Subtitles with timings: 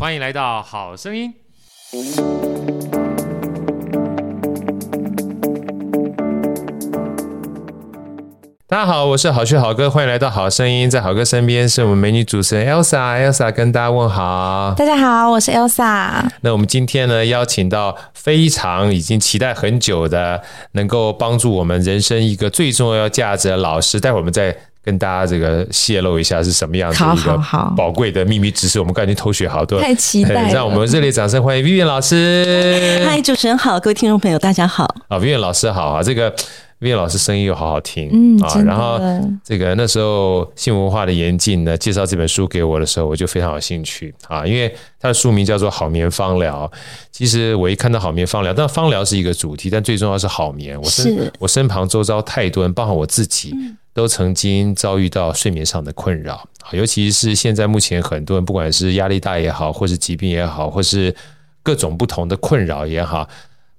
[0.00, 1.34] 欢迎来到好声音。
[8.66, 10.88] 大家好，我是好学好哥，欢迎来到好声音。
[10.88, 14.72] 在好哥身边是我们美女主持人 Elsa，Elsa 跟大家问好。
[14.74, 16.24] 大家好，我是 Elsa。
[16.40, 20.42] 那我们今天呢，邀请到非常已经期待很久的，
[20.72, 24.00] 能够帮助我们人生一个最重要价值的老师。
[24.00, 27.36] 待会儿我们再跟大家这个泄露一下是什么样的一个
[27.76, 28.80] 宝贵的秘密知识。
[28.80, 30.54] 我们赶紧偷学好多，太期待了。
[30.54, 33.02] 让我们热烈掌声欢迎 Vivian 老师。
[33.04, 34.84] 嗨，主持人好，各位听众朋友，大家好。
[35.08, 36.34] 啊，Vivian 老师好啊，这个。
[36.80, 38.98] Vivian 老师声音又好好听，嗯啊，然后
[39.44, 46.70] 这个那时候新文化的严禁呢介绍这本书给我的时候，我就非常有兴趣啊，因为它的书名叫做《好眠方疗》。
[47.12, 50.80] 其实我一看到“好眠方疗”，但方疗是一个主题，但最重要是好眠。
[50.80, 53.54] 我身我身旁周遭太多人，包括我自己，
[53.92, 61.14] 都曾经遭遇到睡眠上的困扰，尤其是现在目前很多人，不管是压力大也好，或是疾病也好，或是
[61.62, 63.28] 各种不同的困扰也好。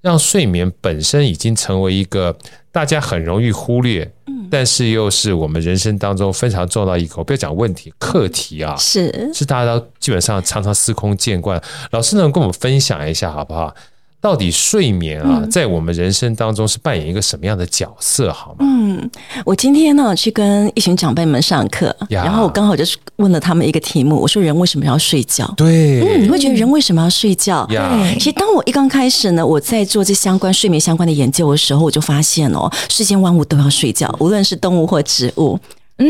[0.02, 2.36] 让睡眠本身已经成为一个
[2.72, 4.12] 大家很容易忽略，
[4.50, 11.62] 但是又是我们人生当中非常重要的一个，我不要讲问题，课题啊，是是大家都基本上常常司空见惯。
[11.92, 13.74] 老师能跟我们分享一下好不好？
[14.22, 18.32] 到底睡眠啊，在我们人生当中是扮演一个什么样的角色？
[18.32, 18.58] 好吗？
[18.60, 19.10] 嗯，
[19.44, 25.52] 我今天呢去跟一群长辈们上课，然后我刚好就是问了他们一个题目，我说人为什么要睡觉？
[25.58, 27.66] 对，嗯，你会觉得人为什么要睡觉？
[27.68, 35.60] 对，其实当我一刚开始呢，我在做这相关睡眠相关的研究的时候，我就发现哦，世间万物都要睡觉，无论是动物或植物。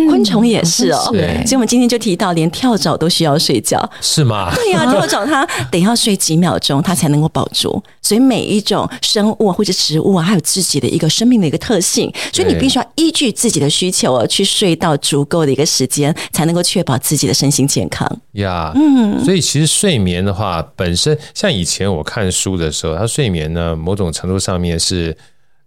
[0.07, 4.51] 昆虫也是哦，对，所以我们今天就提到，连跳蚤都需要睡觉，是吗？
[4.55, 7.81] 对呀、啊，跳蚤它得要睡几秒钟，它才能够保住。
[8.01, 18.09] 所以每一种生物或者植物啊，还有自己的一个生命的一个特性，所以你必须要依据自己的需求啊，去睡到足够的一个时间，才能够确保自己的身心健康。
[18.33, 25.15] 呀，嗯，所以其实睡眠的话，本身像以前我看书的时候，它睡眠呢，某种程度上面是。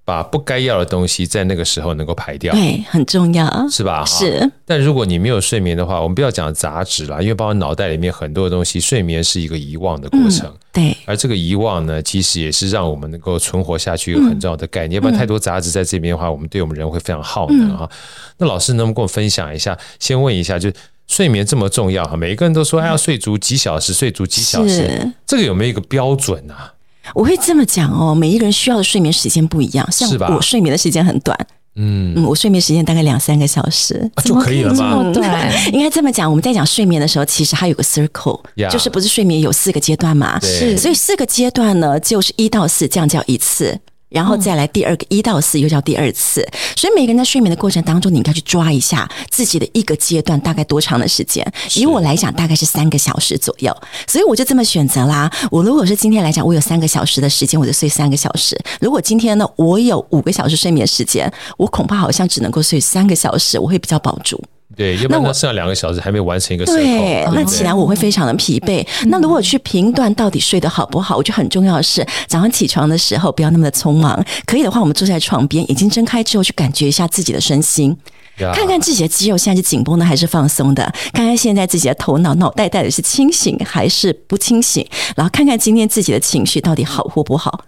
[0.05, 4.04] 把不该要的东西在那个时候能够排掉，对，很重要，是吧？
[4.04, 4.50] 是。
[4.66, 10.47] 但如果你没有睡眠的话，我们不要讲杂质啦，因为包括脑袋里面很多的东西，睡眠是一个遗忘的过程。
[10.47, 10.97] 嗯、对。
[11.06, 15.00] 而这个遗忘呢，其实也是让我们能够存活下去一个很重要的概念。
[15.00, 17.88] 要、嗯、不然太多杂质在这边的话，我们对我们人会非常耗能啊。
[17.91, 17.97] 嗯、
[18.38, 19.78] 那老师能不能跟我分享一下？
[19.98, 20.71] 先问一下，就
[21.06, 26.73] 睡眠这么重要哈，每一个人都说，哎，要睡足几小时，睡足几小时，这个有没有一个标准啊？
[27.12, 29.91] 我会这么讲哦，每一个人需要的睡眠时间不一样。
[29.92, 31.37] 像我睡眠的时间很短，
[31.76, 35.12] 嗯嗯，我睡眠时间大概两三个小时就可以了吗？
[35.12, 35.22] 对，
[35.72, 36.31] 应该这么讲。
[36.31, 40.41] 我们在讲睡眠的时候，其实还有个 circle，就是不是睡眠有四个阶段嘛？
[40.41, 43.78] 是，所以四个阶段呢，就是一到四，这样叫一次。
[44.14, 51.44] 然后再来第二个一到四又叫第二次，所以每个人在睡眠的过程当中，你应该去抓一下自己的一个阶段大概多长的时间。
[51.75, 53.76] 以我来讲，大概是三个小时左右，
[54.06, 55.28] 所以我就这么选择啦。
[55.50, 58.56] 我如果是今天来讲，我有三个小时的时间，我就睡三个小时。
[58.80, 64.41] 如果今天呢，我有五个小时睡眠时间，我恐怕好像只能够睡三个小时，我会比较保住。
[64.76, 66.64] 对，要不然那剩下两个小时还没有完成一个。
[66.66, 68.86] 对，那起来我会非常的疲惫。
[69.02, 74.24] 嗯、那如果去评断到底睡得好不好，我觉得很重要的是早上起床的时候不要那么的匆忙。
[74.46, 77.96] 可以的话，我们坐在床边，眼睛睁开之后去感觉一下自己的身心，
[78.36, 84.86] 看看自己的肌肉现在是紧绷的还是放松的，看看现在自己的头脑脑袋到底是清醒还是不清醒，
[85.16, 87.64] 然后看看今天自己的情绪到底好或不好。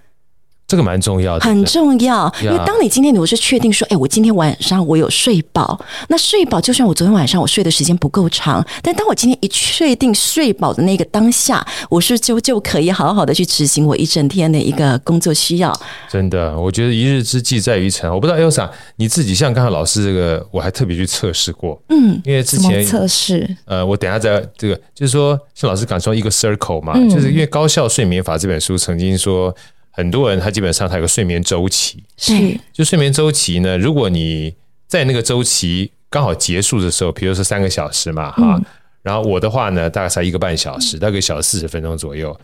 [0.66, 2.32] 这个蛮重要的，很重要。
[2.42, 15.72] 因为当你今天如果是确定说，哎，我今天晚上我有睡饱，那睡饱就算我昨天晚上我睡的时间不够长，但当我今天一确定睡饱的那个当下，我是就就可以好好的去执行我一整天的一个工作需要。
[16.10, 18.12] 真的，我觉得一日之计在于晨。
[18.12, 21.80] 我不知道 Elsa 你自己像刚才老师这个，我还特别去测试过。
[21.90, 29.54] 嗯，因为之前测试，呃，我等下在这个就是说，像老师刚说一个 circle 嘛，嗯、就是因为《高效睡眠法》这本书曾经说。
[29.96, 32.34] 很多人他基本上他有个睡眠周期，是
[32.70, 33.78] 就睡眠周期呢。
[33.78, 34.54] 如果你
[34.86, 38.64] 在那个周期刚好结束的时候，比如说三个小时嘛，哈、嗯，
[39.00, 42.38] 然后我的话呢，大概才一个半小时，大概小时四十分钟左右。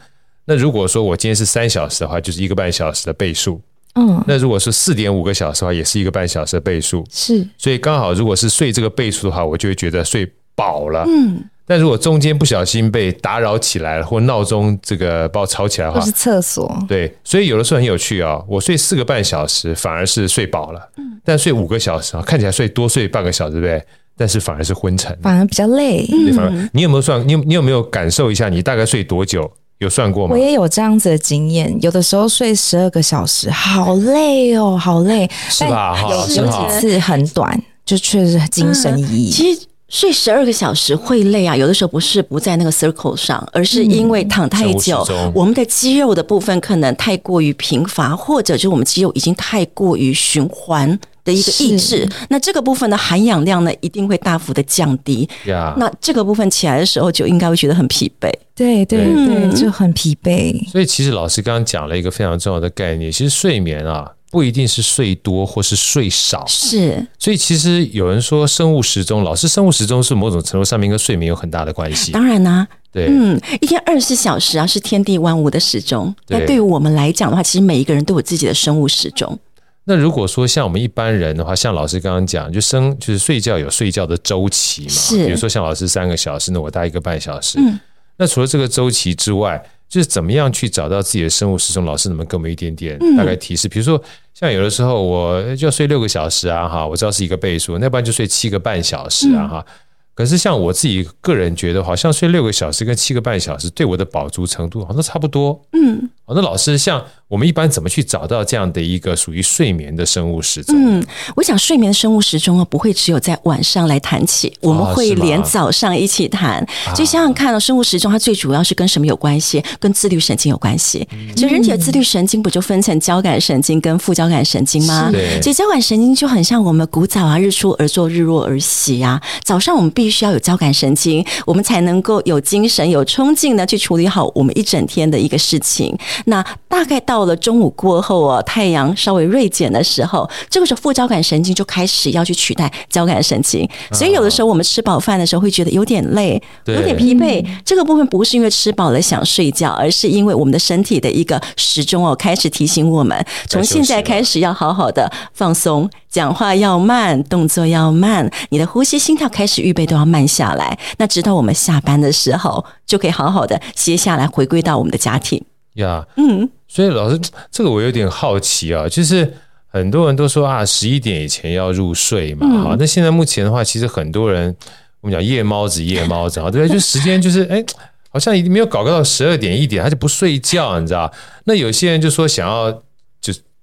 [0.46, 3.60] 那如果说我今天是三小时的话，就是一个半小时的倍数。
[3.96, 7.04] 嗯，那如果是四点五个小时的话，也是一个半小时的倍数。
[7.10, 11.04] 是，所以刚好如果是睡这个倍数的话，我就会觉得睡饱了。
[11.06, 11.44] 嗯。
[11.64, 18.44] 但如果中间不小心被打扰起来了，或闹钟这个把我吵起来的话，或是厕所，对，所以有的时候很有趣啊、哦。
[18.48, 23.82] 我睡四个半小时，反而是睡饱了，嗯，但睡五个小时啊，看起来睡多睡半个小时，对不对？
[24.16, 26.06] 但是反而是昏沉，反而比较累。
[26.06, 27.26] 对，反而你有没有算？
[27.26, 28.48] 你有你有没有感受一下？
[28.48, 29.50] 你大概睡多久？
[29.78, 30.34] 有算过吗？
[30.34, 35.98] 我也有这样子的经验，有的时候睡十二个小时，好累哦，好累，是吧？
[36.02, 39.32] 有有几次很短，就确实精神奕奕。
[39.32, 39.71] 其实。
[39.92, 55.28] 睡十二个小时会累啊，有的时候不是不在那个 circle 上，而是因为躺太久，嗯、我们的肌肉的部分可能太过于贫乏，或者就是我们肌肉已经太过于循环的一个抑制，那这个部分的含氧量呢，一定会大幅的降低。
[55.44, 58.32] 那这个部分起来的时候，就应该会觉得很疲惫。
[58.54, 60.66] 对对对，对，就很疲惫。
[60.70, 64.10] 所以其实老师刚刚讲了一个非常重要的概念，其实睡眠啊。
[64.32, 67.06] 不一定是睡多或是睡少，是。
[67.18, 72.12] 所以其实有人说生物时钟，老师生物时钟是某种程度上面跟睡眠有很大的关系。
[72.12, 76.14] 当然啦、啊，对，嗯，一天二十四小时啊，是天地万物的时钟。
[76.28, 79.38] 那对于我们来讲的话，其实每一个人都有自己的生物时钟。
[79.84, 85.26] 那如果说像我们一般人的话，像老师刚刚讲，就生就是睡觉有睡觉的周期嘛，是。
[85.26, 87.58] 比如说像老师三个小时，那我大概一个半小时。
[87.60, 87.78] 嗯。
[88.16, 89.62] 那除了这个周期之外，
[89.92, 91.84] 就是怎么样去找到自己的生物时钟？
[91.84, 93.68] 老师能不能给我们一点点大概提示？
[93.68, 94.02] 比如说，
[94.32, 99.66] 像有的时候我就要睡六个小时啊，哈，我知道是一个倍数，那不然就睡七个半小时啊，哈。
[100.14, 105.62] 可是像我自己个人觉得，好像睡六个小时跟七个半小时对我的饱足程度好像差不多。
[105.72, 107.04] 嗯，好，那老师像。
[107.32, 110.76] 我们一般怎么去找到这样的一个属于睡眠的生物时钟？
[110.76, 111.02] 嗯，
[111.34, 116.62] 我想睡眠的生物时钟啊，不会只有在晚上来谈起，我们会连早上一起谈。
[116.94, 119.64] 就想想看哦，生物时钟它最主要是跟什么有关系？
[119.80, 121.08] 跟自律神经有关系。
[121.34, 125.08] 其实人体的自律神经不就分成交感神经跟副交感神经吗？
[125.10, 125.40] 对。
[125.40, 129.18] 其实交感神经就很像我们古早啊，日出而作，日落而息啊。
[129.42, 135.96] 早上我们必须要有交感神经，我们才能够有精神、有冲劲呢，去处理好我们一整天的一个事情。
[136.26, 137.21] 那大概到。
[137.22, 147.44] 到了中午过后哦，太阳稍微锐减的时候，这个时候副交感神经就开始要去取代交感神经，所以有的时候我们吃饱饭的时候会觉得有点累，有点疲惫。
[147.64, 160.76] 这个部分不是因为吃饱了想睡觉，而是因为我们的身体的一个时钟哦，开始提醒我们，从现在开始要好好的放松，讲话要慢，动作要慢，你的呼吸、心跳开始预备都要慢下来。
[160.98, 165.40] 那直到我们下班的时候，就可以好好的歇下来，回归到我们的家庭。
[165.74, 166.48] 呀，嗯。
[166.68, 167.20] 所以老师，
[167.50, 169.32] 这个我有点好奇啊，就是
[169.68, 172.76] 很多人都说啊，十一点以前要入睡嘛，哈、嗯。
[172.78, 174.54] 那现在目前的话，其实很多人
[175.00, 176.72] 我们讲夜猫子，夜猫子啊，对不对？
[176.74, 177.64] 就时间就是哎，
[178.08, 181.12] 好像已经没有搞到十二点一点，他就不睡觉，你知道？
[181.44, 182.82] 那有些人就说想要。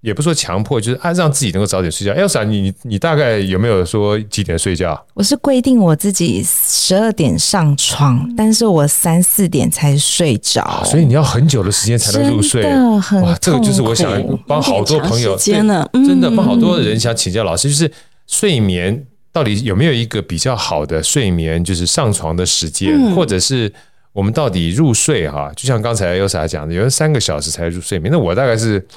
[0.01, 2.13] 也不说强迫，就是啊，让自己能够早点睡觉。
[2.13, 5.05] Elsa，你你你大概有没有说几点睡觉？
[5.13, 12.61] 我是规定我自己十二点上床，但是我三四点才睡着，啊，所以你要很久的时间才能入睡。
[12.61, 14.09] 真的很哇，这个就是我想
[14.47, 17.91] 帮好多朋友，真的真的帮好多人想请教老师，就是
[18.25, 23.69] 睡眠到底有没有一个比较好的睡眠，就是上床的时间，嗯、或者是
[24.13, 25.51] 我们到底入睡哈？
[25.57, 28.87] 就像刚才 Elsa 讲的，有人三个小时才入睡眠，那我大概是。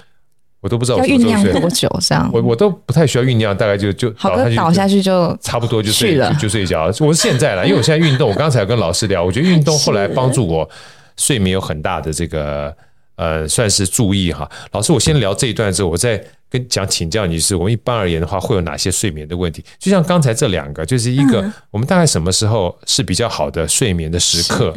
[0.63, 6.85] 我都不知道我要酝酿多久，这样我我都不太需要酝酿，大概就就好个倒下去就差不多就睡了，就睡觉。
[7.01, 8.31] 我是现在了，因为我现在运动。
[8.31, 10.69] 我刚才有跟老师聊，我觉得运动后来帮助我
[11.17, 12.73] 睡眠有很大的这个
[13.17, 14.49] 呃，算是注意哈。
[14.71, 19.65] 老师，我先聊这一段之后，我再跟讲请教你是，我们一般而言的话会有哪些睡眠的问题？
[19.81, 24.73] 就像刚才这两个，就是一个我们大概什么时候是比较好的睡眠的时刻？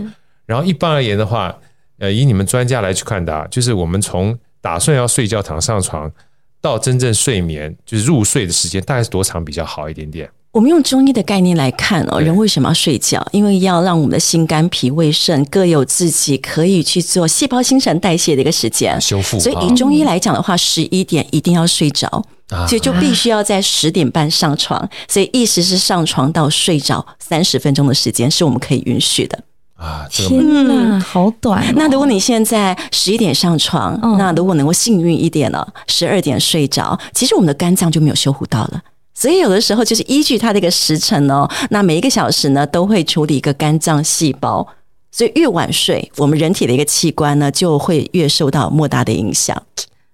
[0.48, 1.56] 然后一般而言的话，
[2.00, 4.36] 呃，以你们专家来去看的，就是我们从。
[4.66, 6.12] 打算要睡觉躺上床，
[6.60, 10.28] 到真正睡眠就是入睡的时间，大概是多长比较好一点点？
[10.54, 13.24] 我们用中医的概念来看哦，人为什么要睡觉？
[13.32, 19.40] 因为要让我们的心肝脾胃肾各有自己可以去做细胞新陈代谢的一个时间修复。
[19.40, 22.26] 所以以中医来讲的话，十一点一定要睡着，
[22.68, 24.90] 所以就必须要在十点半上床。
[25.08, 29.44] 所以意思是上床到睡着三十分钟的时间是我们可以允许的。
[29.76, 31.74] 啊，这个、天哪，好短、哦！
[31.76, 38.82] 那如果你现在十一点上床，嗯、那如果能够幸运一点了，十二点睡着，其实我们的肝脏就没有修复到了。
[39.14, 44.66] 所以有的时候就是依据它的一个时辰哦，那每一个小时呢都会处理一个肝脏细胞，
[45.12, 49.62] 所以越晚睡，我们人体的一个器官呢就会越受到莫大的影响。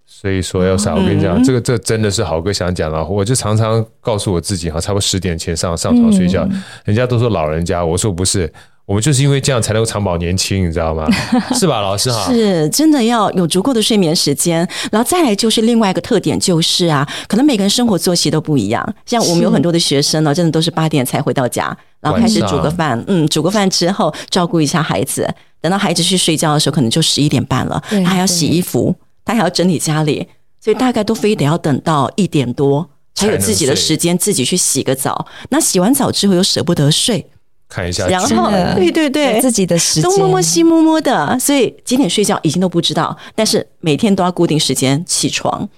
[0.08, 0.96] 所以说要啥？
[0.96, 8.52] 我跟你讲，嗯、这个这真的是豪哥想讲了，我就常常告诉我自己哈，差不多十点前上上床睡觉，嗯、人家都说老人家，我说不是。
[8.92, 11.08] 我们就是因为这样才能够长保年轻，你知道吗？
[11.58, 12.26] 是吧，老师哈？
[12.30, 18.86] 是，真的要有足够的睡眠时间，然后再来就是另外一个特点就是啊，可能每个人生活作息都不一样。
[19.06, 25.26] 像我们有很多的学生呢，真的都是八点才回到家，然后开始煮个饭，嗯，煮个饭之后照顾一下孩子，
[25.62, 28.94] 等到孩子去睡觉的时候，可能就十一点半了，他还要洗衣服，
[29.24, 30.28] 他还要整理家里，
[30.60, 35.26] 所以大概都非得要等到一点多才有自己的时间，自己去洗个澡。
[35.50, 37.26] 那洗完澡之后又舍不得睡。
[37.72, 45.70] 看一下，然后对对对，自己的时间东摸摸西摸摸的，所以几点睡觉已经都不知道，但是每天都要固定时间起床。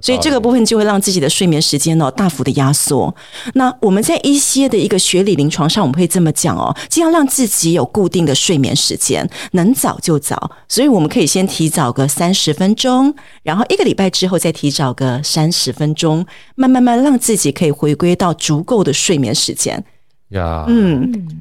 [0.00, 3.14] 所以这个部分就会让自己的睡眠时间呢大幅的压缩。
[3.52, 10.50] 那我们在一些的一个学理临床上，我们会这么讲哦，尽量让自己有固定的睡眠时间，能早就早。
[10.66, 19.84] 所以我们可以先提早个三十分钟，然后一个礼拜之后再提早个三十分钟，慢慢慢让自己可以回归到足够的睡眠时间。
[20.32, 21.40] 呀，嗯，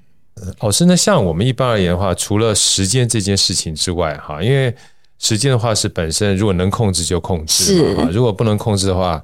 [0.60, 4.74] 老师，那像我们一般而言的话，除了时间这件事情之外，哈，因为。
[5.24, 9.22] 时间的话是本身，如果能控制就控制啊，如果不能控制的话，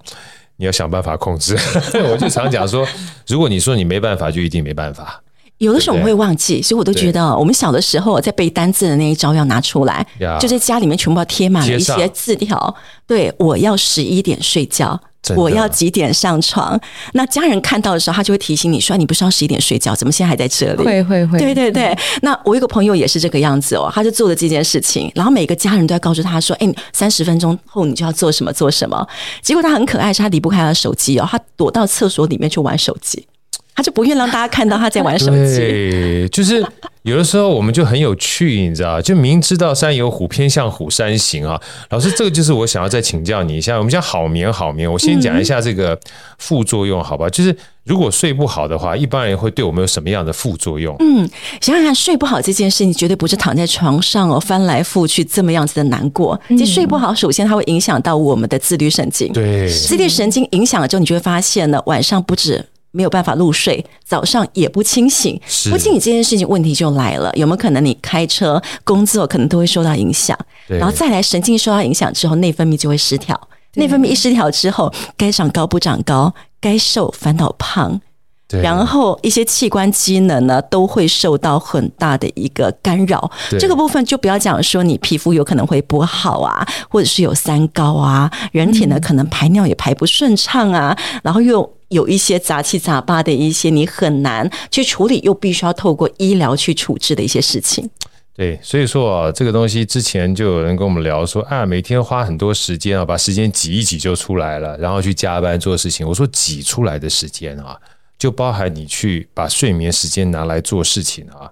[0.58, 1.58] 你要想办法控制。
[2.12, 2.88] 我就常讲说，
[3.26, 5.20] 如果你说你没办法，就一定没办法。
[5.58, 10.06] 有的时候我们会忘记，所以我都觉得我们小的时候在背单字的那一招要拿出来，
[10.40, 12.76] 就在家里面全部要贴满了一些字条。
[13.08, 15.02] 对，我要十一点睡觉。
[15.36, 16.80] 我要几点上床？
[17.14, 21.94] 那家人看到的时候，他就会提醒你说：“你不是要十一点睡觉，怎么现在还在这里？”会会会，对对对。
[22.22, 29.06] 那我一个朋友也是这个样子哦，他就做了这件事情，然后每个家人都要告诉他说：“哎，三十分钟后你就要做什么做什么。”
[29.42, 33.28] 结果他很可爱，是他离不开他的手机哦，他躲到厕所里面去玩手机。
[33.76, 35.58] 他就不愿让大家看到他在玩手机。
[35.58, 36.66] 对，就是
[37.08, 41.58] 有的时候我们就很有趣，你知道，就明知道山有虎，偏向虎山行啊。
[41.90, 43.78] 老师，这个就是我想要再请教你一下。
[43.78, 45.98] 我们讲好眠，好眠，我先讲一下这个
[46.38, 47.30] 副作用，好吧？
[47.30, 50.94] 就是如果睡不好的话，一般人会对我们有什么样的副作用？
[51.00, 51.26] 嗯，
[51.62, 56.38] 想想看，睡不好这件事，你绝对不是躺在床上哦，翻来覆去这么样子的难过。
[56.50, 59.32] 其实睡不好，首先它会影响到我们的自律神经。
[59.32, 62.66] 对，自律神经影响了之后，你就会发现呢，晚上不止。
[62.98, 65.39] 没有办法入睡，早上也不清醒，
[65.70, 67.32] 不清醒这件事情问题就来了。
[67.36, 70.36] 有没有可能你开车、工作可能都会受到影响？
[70.66, 73.39] 然后再来神经受到影响之后，内分泌就会失调。
[73.75, 78.01] 内分泌一失调之后，该长高不长高，该瘦反倒胖。
[78.50, 83.30] 然后一些器官机能呢都会受到很大的一个干扰。
[83.60, 91.76] 这个部分就不要讲说你皮肤有可能会不好啊，或者是有三高啊，人体呢可能排尿也排不顺畅啊，然后又。
[91.89, 97.89] 有一些杂七杂八的一些你很难去处理，又必须要透过医疗去处置的一些事情。
[98.36, 106.08] 对，所以说啊，这个东西之前就有人跟我们聊说啊，每天花很多时间啊，把时间挤一挤就出来了，然后去加班做事情。
[106.08, 107.75] 我说挤出来的时间啊，
[108.20, 111.51] 就包含你去把睡眠时间拿来做事情啊，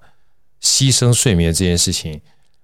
[0.62, 2.22] 牺牲睡眠这件事情，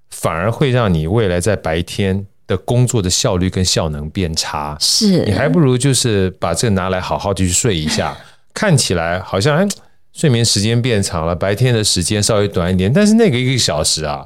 [0.10, 2.28] 反而会让你未来在白天。
[2.52, 5.24] 的工作的效率跟效能变差，是。
[5.26, 8.16] 你还不如就是把这个拿来好好的去睡一下，
[8.54, 9.68] 看起来好像哎，
[10.12, 14.26] 睡眠时间变长了，白天的时间稍微短一点，但是那个一个小时啊，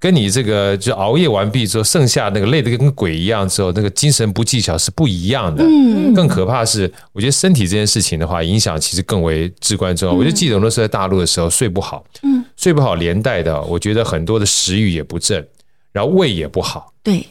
[0.00, 5.62] 跟你这个就熬夜完毕之后，剩下那个累得跟鬼一样之后，那个精神不技巧是不一样的。
[5.62, 10.12] 嗯，更可怕是，我觉得身体这件事情的话，影响其实更为至关重要。
[10.12, 15.46] 我就记得我那时候在大陆的时候睡不好，嗯，睡不好连带的，我觉得很多的食欲也不振，
[15.92, 17.24] 然后胃也不好，对。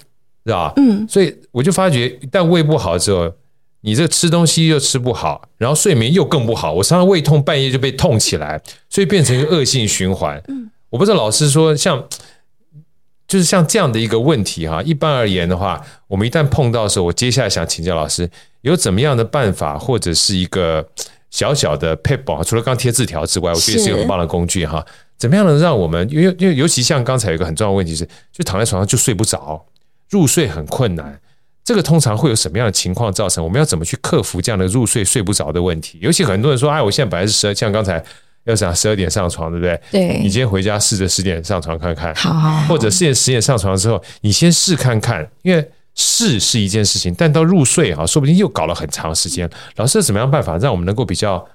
[0.46, 0.74] 是吧？
[0.78, 3.32] 嗯，所以我就发觉，一旦胃不好之后，
[3.82, 6.74] 你这吃东西又吃不好，然后睡眠又更不好。
[6.74, 10.42] 我常常胃痛，半夜就被痛起来，所以变成一个恶性循环。
[10.48, 12.08] 嗯，我不知道老师说，像
[13.28, 18.30] 就是像这样的一个问题哈，一般而言的话，我们一旦碰到的时候，我接下来想请教老师，
[18.62, 20.86] 有怎么样的办法，或者是一个
[21.30, 24.86] 小小的撇步，除了刚贴字条之外，我觉得是一个很棒的工具哈。
[25.18, 29.64] 怎么样能让我们，因为因为尤其像刚才有一个很重要的问题是，就躺在床上就睡不着。
[30.12, 31.20] 入睡很困难，
[31.64, 33.42] 这个通常会有什么样的情况造成？
[33.44, 35.98] 我们要怎么去克服这样的入睡睡不着的问题？
[36.02, 38.04] 尤其很多人说：“哎，我现在本来是十二，像刚才
[38.44, 40.20] 要想十二点上床，对不对？”对。
[40.22, 42.68] 你今天回家试着十点上床看看，好，好，好。
[42.68, 45.66] 或者十点十点上床之后，你先试看看，因为
[45.96, 49.50] 试是一件事情，但到入睡啊，说不定又搞了很长时间。
[49.78, 51.48] 老师，怎么样办法让我们能够比较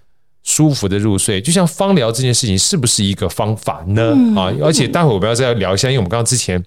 [0.44, 1.42] 舒服的入睡？
[1.42, 4.16] 就像芳疗这件事情，是不是一个方法呢？
[4.34, 6.64] 啊，而且待会我们要再聊一下，因为我们刚刚之前。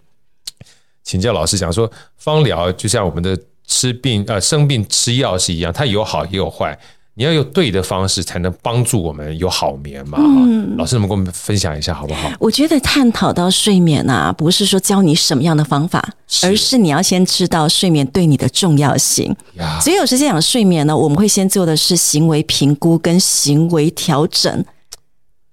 [1.04, 6.78] 请教老师讲说，芳疗就像我们的吃病呃生病吃药是一样，它有好也有坏，
[7.16, 10.18] 你要用对的方式才能帮助我们有好眠嘛。
[10.22, 12.32] 嗯，老师能不能跟我们分享一下好不好？
[12.40, 16.04] 我觉得探讨到睡眠啊，不是说教你什么样的方法，
[16.44, 19.36] 而是你要先知道睡眠对你的重要性。
[19.82, 24.64] 所以有时间讲睡眠呢，我们会先做的是行为评估跟行为调整。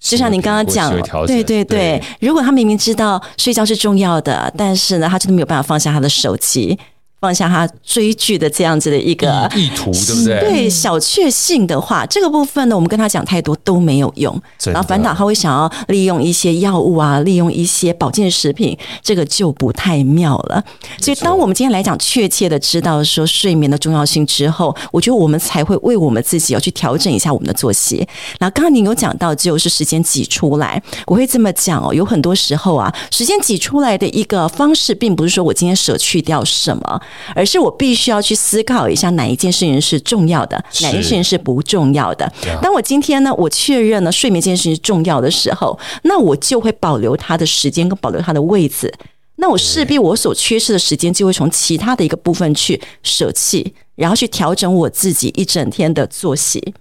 [0.08, 0.90] 就像您刚刚讲，
[1.26, 6.78] 对对对，如果他明明知道睡觉是重要的，但是呢，他真的没有办法放下他的手机。
[7.26, 10.38] 放下他追剧的这样子的一个意图，对不对？
[10.38, 14.40] 对，小确幸的话，这个部分呢，我们跟他讲太多都没有用。
[14.66, 20.62] 然后反倒他会想要利用一些药物啊，利用一些保健食品，这个就不太妙了。
[21.00, 28.06] 所以，当我们今天来讲确切的知道说睡眠的重要性之后，我觉得我们才会为我们自己要去调整一下我们的作息。
[28.38, 31.92] 然后，刚刚您有讲到，就是时间挤出来，我会这么讲哦。
[31.92, 37.00] 有很多时候啊，时间挤出来的一个方式，并不是说我今天舍去掉什么。
[37.34, 42.30] 而是我必须要去思考一下哪一件事情是重要的，哪一件事情是不重要的。
[42.62, 48.92] 当我今天呢，我确认了睡眠这件事情是重要的时候，那我就会保留它的时间跟保留它的位置。
[49.36, 56.74] 那我势必我所缺失的时间就会从其他的一个部分去舍弃，然后去调整我自己一整天的作息。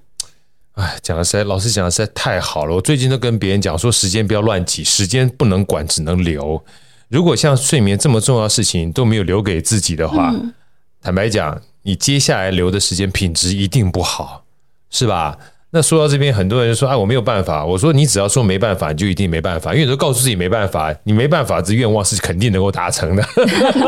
[0.76, 2.76] 哎，讲的实在，老师讲的实在太好了。
[2.76, 6.64] 我最近都跟别人讲说，时间不要乱挤，时间不能管，只能留。
[7.10, 10.54] 如果像睡眠这么重要的事情都没有留给自己的话，嗯、
[11.02, 14.44] 坦白讲，你接下来留的时间品质一定不好，
[14.90, 15.38] 是吧？
[15.72, 23.24] 那说到这边，很多人就说：“哎，我没有办法。”我说：“你只要说没办法，你就一定没办法，因为你都告诉自己没办法，你没办法，这愿望是肯定能够达成的。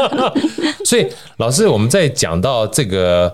[0.84, 1.08] ”所以，
[1.38, 3.34] 老师，我们在讲到这个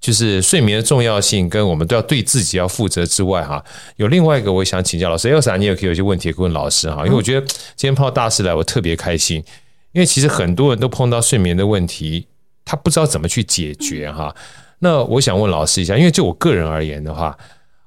[0.00, 3.64] 就是睡眠的重要性，跟我们都要对自己要负责之外，哈，
[3.96, 9.42] 有另外一个我想请教老师，Elsa，你也可以有些问题问老师哈，因为我觉得今天碰到大师来，我特别开心，
[9.92, 12.26] 因为其实很多人都碰到睡眠的问题，
[12.64, 14.34] 他不知道怎么去解决哈。
[14.80, 17.36] 那我想问老师一下，因为就我个人而言的话。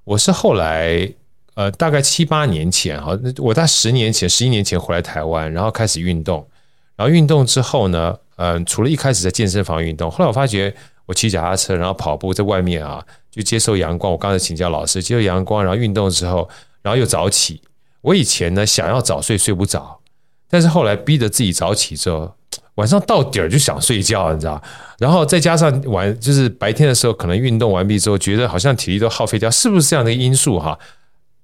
[0.04, 1.08] 我是后来，
[1.54, 6.46] 呃，大概七八年前哈，我在十年前、十一年前回来台湾，然后开始运动，
[6.96, 10.74] 然后运动之后呢，嗯、呃，除了一开始在健身房运动，后来我发觉
[11.12, 14.10] 我骑脚踏车，然后跑步在外面啊，就接受阳光。
[14.10, 16.50] 我刚才请教老师，接受阳光，然后运动之后，
[16.82, 17.62] 然后又早起。
[18.00, 20.00] 我以前呢，想要早睡睡不着，
[20.50, 22.34] 但是后来逼着自己早起之后。
[22.76, 24.60] 晚上到点儿就想睡觉，你知道？
[24.98, 30.80] 然后再加上晚，就是白天的时候，可能运动完毕之后，觉得好像体力都耗费掉，是不是这样的因素哈？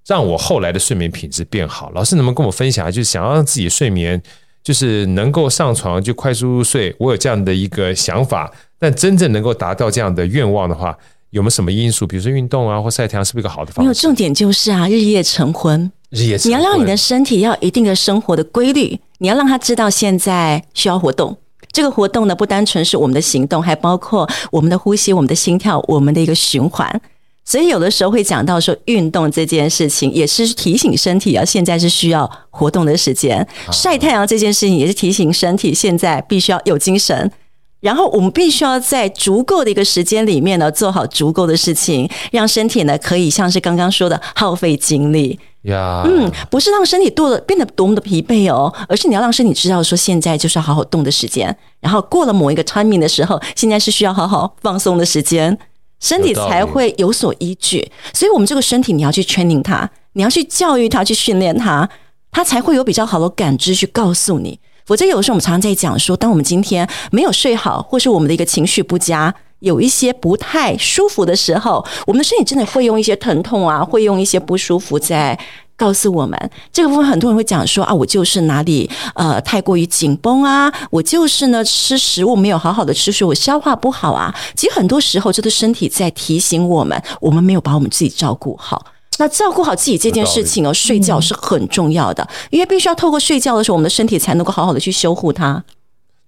[0.07, 1.91] 让我后来的睡眠品质变好。
[1.93, 2.89] 老师能不能跟我分享？
[2.89, 4.23] 就是想要让自己睡眠，
[4.67, 6.93] 就是能够上床就快速入睡。
[6.99, 10.93] 我有这样的一个想法，但真正能够达到这样的愿望的话，
[11.29, 12.05] 有没有什么因素？
[12.05, 13.83] 比如说运动啊，或晒太阳，是不是一个好的方法？
[13.83, 15.89] 没有，重点就是啊，日夜晨昏。
[16.09, 18.99] 日夜你要让你的身体要一定的生活的规律。
[19.19, 21.37] 你要让他知道现在需要活动，
[21.71, 27.01] 这个活动呢，不单纯是我们的行动，还包括我们的呼吸、我们的心跳、我们的一个循环。
[27.47, 33.47] 所以有的时候会讲到说，运动这件事情也是提醒身体啊，现在是需要活动的时间。
[33.71, 37.31] 晒太阳这件事情也是提醒身体现在必须要有精神。
[37.79, 45.39] 然后我们必须要在足够的一个时间里面呢，做好足够的事情，让身体呢可以像是刚刚说的耗费精力。
[45.61, 51.55] 呀，嗯，不是让身体多的变得多么的疲惫哦，而是你要让身体知道说，现在就是要好好动的时间。
[51.79, 55.57] 然后过了某一个 timing 的时候，现在是需要好好放松的时间，
[55.99, 57.91] 身体才会有所依据。
[58.13, 61.87] 所以，我们这个身体你要去 training 它，你要去教育它，去训练它，
[62.31, 64.59] 它才会有比较好的感知去告诉你。
[64.85, 75.37] 否则，有的时候我们常常在讲说，当我们今天没有睡好，或是我们的一个情绪不佳，有一些不太舒服的时候，我们的身体真的会用一些疼痛啊，会用一些不舒服在
[75.75, 76.37] 告诉我们。
[76.71, 84.33] 这个部分很多人会讲说啊，我就是哪里呃太过于紧绷啊，我就是呢吃食物没有好好的吃，所以我消化不好啊。
[84.55, 88.85] 其实很多时候，这个身体在提醒我们，我们没有把我们自己照顾好。
[89.19, 95.63] 那照顾好自己这件事情哦，睡觉是很重要的，因为必须要透过睡觉的时候，我们的身体才能够好好的去修护它。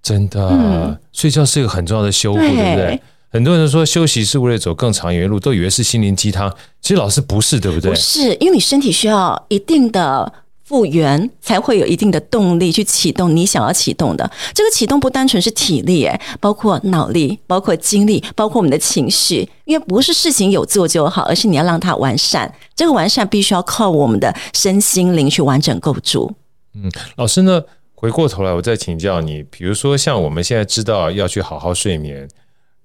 [0.01, 3.01] 真的，嗯、睡觉是一个很重要的修护，对，对不对？
[3.31, 7.91] 很多人说休息是为了走更长远的路，都以为是心灵鸡汤，其实老师不是，对不对？
[7.91, 10.31] 不是，因为你身体需要一定的。
[10.69, 14.31] 复原才会有一定的动力去启动你想要启动的。
[14.53, 19.49] 这个启动不单纯是体力，诶，包括脑力，包括精力，包括我们的情绪。
[19.65, 22.53] 因为不是事情有做就好，而是你要让它完善。
[22.75, 26.31] 这个完善必须要靠我们的身心灵去完整构筑。
[26.75, 27.63] 嗯，老师呢，
[27.95, 32.29] 回过头来我再请教你，比如说像我们现在知道要去好好睡眠。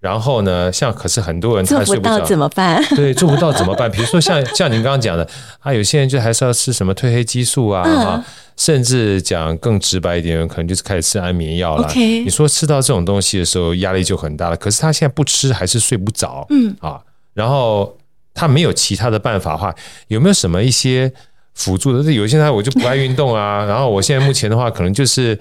[0.04, 2.84] 然后呢，像可是很多人他睡不着，做不到怎么办？
[2.94, 3.90] 对，做不到怎么办？
[3.90, 5.26] 比如说像像您刚刚讲的，
[5.60, 8.22] 啊，有些人就还是要吃什么褪黑激素啊，嗯、
[8.54, 11.90] 甚至讲更直白一点，可能就是开始吃安眠药了。
[11.94, 14.56] 你说吃到这种东西的时候，压力就很大了。
[14.58, 17.00] 可是他现在不吃还是睡不着，嗯啊，
[17.32, 17.96] 然后
[18.34, 19.74] 他没有其他的办法的话，
[20.08, 21.10] 有没有什么一些
[21.54, 22.12] 辅助的？
[22.12, 25.40] 有些人我就不爱运动啊，然后我现在目前的话，可能就是。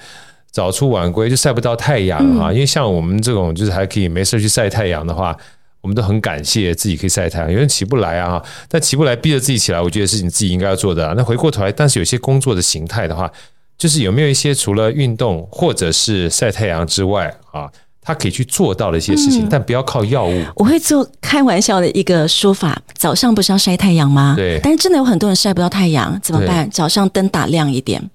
[0.53, 5.35] 早出晚归就晒不到太阳哈，嗯、因为像我们这种就是还可以没事去晒太阳的话，
[5.81, 7.51] 我们都很感谢自己可以晒太阳。
[7.51, 11.07] 有人起不来啊，但起不来逼着自己起来，我觉得是你自己应该要做的。
[11.07, 13.29] 啊那回过头来，但是有些工作的形态的话，
[13.77, 17.67] 就是有没有一些除了运动或者是晒太阳之外啊，
[17.99, 20.43] 他可以去做到的一些事情，嗯、但不要靠药物。
[20.55, 24.35] 我会做开玩笑的一个说法：早上不是要晒太阳吗？
[24.37, 24.59] 对。
[24.61, 26.69] 但是真的有很多人晒不到太阳，怎么办？
[26.69, 28.07] 早上灯打亮一点。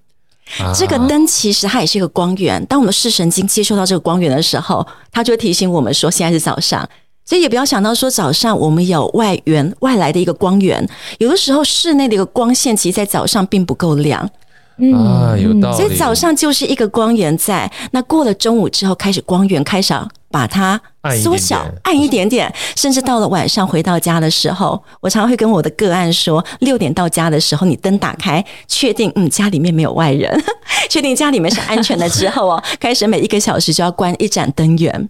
[0.75, 6.89] 这个灯其实它也是一个光源，当我们视神经接收到这个光源的时候，它就会提醒我们说现在是早上，
[7.25, 14.29] 所以也不要想到说早上我们有外源外来的一个光源，有的时候室内的一个光线其实在早上并不够亮，
[14.79, 15.77] 嗯、啊，有道理。
[15.77, 19.93] 所以早上就是一个光源在，那过了中午之后，开始光源开始
[20.31, 20.81] 把它
[21.23, 30.43] 缩小，暗一点点，甚至到了晚上回到家的时候，我常常会跟我的个案说，六点到家的时候，你灯打开，确定嗯家里面没有外人，
[30.89, 35.09] 确定家里面是安全的之后哦，开始每一个小时就要关一盏灯源。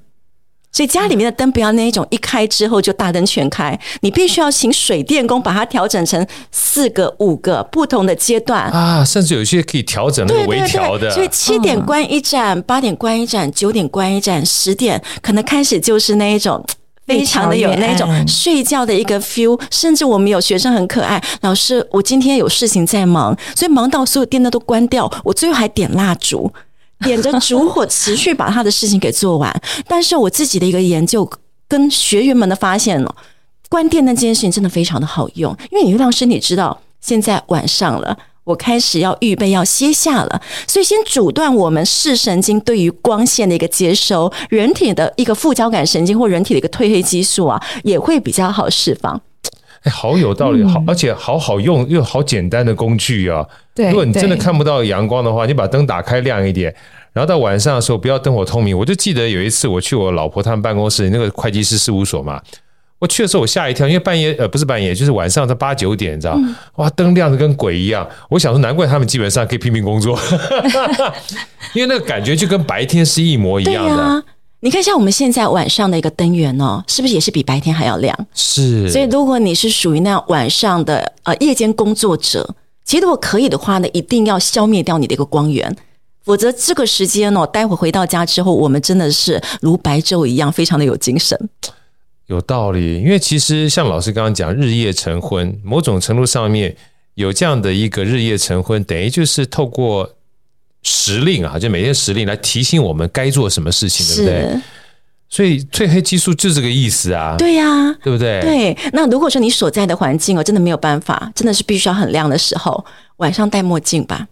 [0.71, 11.11] 所以家里面的灯不要那一种一开之后就大灯全开，你必须要请水电工把它调整成四个、五个不同的阶段啊，甚至有一些可以调整那个微调的。
[11.11, 16.65] 所以七点关一盏，八点关一盏，九点关一盏，十点可能开始就是那一种
[17.07, 19.59] 非常的有那种睡觉的一个 feel。
[19.71, 26.53] 甚至我们有学生很可爱，老师，我今天有事情在忙，所以忙到所有电灯都关掉，我最后还点蜡烛。
[27.01, 29.55] 点着烛火，持续把他的事情给做完。
[29.87, 31.29] 但是我自己的一个研究
[31.67, 33.15] 跟学员们的发现哦，
[33.69, 49.21] 关电灯这件事情真的非常的好用，因为你会让身体知道现在晚上了，我开始要预备要歇下了，所以先阻断我们视神经对于光线的一个接收，人体的一个副交感神经或人体的一个褪黑激素啊，也会比较好释放。
[49.83, 53.47] 哎，好有道理，好，而且好好用又好简单的工具啊。
[53.75, 56.75] 对，如果你真的看不到阳光的话，你把灯打开亮一点，
[57.13, 58.77] 然后到晚上的时候不要灯火通明。
[58.77, 62.43] 我就记得有一次我去我老婆他们办公室那个会计师事务所嘛，
[62.99, 66.37] 我去的时候我吓一跳，因为半夜呃不是半夜，就是晚上在八九点，你知道，
[66.75, 68.05] 哇，灯亮的跟鬼一样。
[68.31, 70.19] 我想说，难怪他们基本上可以拼命工作，
[71.73, 74.25] 因为那个感觉就跟白天是一模一样的。
[74.61, 78.27] 你看，像我们现在晚上的一个灯源哦，是不是也是比白天还要亮？
[78.35, 78.91] 是。
[78.91, 85.77] 所以，如果你是属于那样晚上的呃夜间工作者，其实如果可以的话呢，一定要消灭掉你的一个光源，
[86.25, 91.39] 否则这个时间哦，待会回到家之后，我们真的是如白昼一样，非常的有精神。
[92.27, 96.77] 有道理，因为其实像老师刚刚讲，日夜晨昏，某种程度上面
[97.15, 100.15] 有这样的一个日夜晨昏，等于就是透过。
[100.83, 104.61] 时令啊，就每天时令来提醒我们该做什么事情，对不对？
[105.31, 107.35] 所以褪黑激素就这个意思啊。
[107.39, 108.41] 对呀、啊，对不对？
[108.41, 108.77] 对。
[108.93, 112.83] 那如果说你所在的环境哦，真的没有办法，真的是必须要很亮的时候，
[113.19, 114.27] 晚上戴墨镜吧。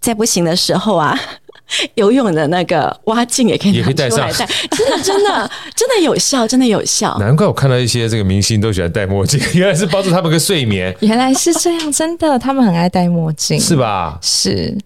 [0.00, 1.18] 再不行的时候啊，
[1.94, 4.28] 游泳的那个蛙镜也可以，也可以戴上。
[4.32, 4.46] 真
[4.90, 7.16] 的，真的，真的有效，真的有效。
[7.18, 10.94] 难怪我看到一些这个明星都喜欢戴墨镜， 原来是帮助他们个睡眠。
[11.00, 14.18] 原来是这样，真的，他们很爱戴墨镜，是吧？
[14.20, 14.76] 是。